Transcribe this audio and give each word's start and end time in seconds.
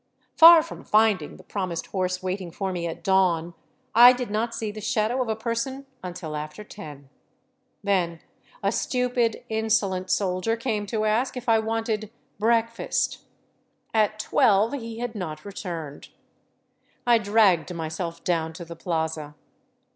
Far 0.35 0.63
from 0.63 0.83
finding 0.83 1.37
the 1.37 1.43
prom 1.43 1.69
ised 1.69 1.85
horse 1.91 2.23
waiting 2.23 2.49
for 2.51 2.71
me 2.71 2.87
at 2.87 3.03
dawn, 3.03 3.53
I 3.93 4.13
did 4.13 4.31
not 4.31 4.55
see 4.55 4.71
the 4.71 4.81
shadow 4.81 5.21
of 5.21 5.29
a 5.29 5.35
person 5.35 5.85
until 6.01 6.35
after 6.35 6.63
ten. 6.63 7.09
Then 7.83 8.19
a 8.63 8.71
stupid, 8.71 9.43
insolent 9.47 10.09
soldier 10.09 10.57
came 10.57 10.87
to 10.87 11.05
ask 11.05 11.37
if 11.37 11.47
I 11.47 11.59
wanted" 11.59 12.09
breakfast." 12.39 13.19
At 13.93 14.17
twelve 14.17 14.73
he 14.73 14.97
had 14.97 15.13
not 15.13 15.45
returned. 15.45 16.09
I 17.05 17.19
dragged 17.19 17.71
my 17.71 17.87
self 17.87 18.23
down 18.23 18.53
to 18.53 18.65
the 18.65 18.75
plaza. 18.75 19.35